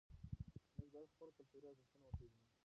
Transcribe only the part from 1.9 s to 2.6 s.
وپېژنو.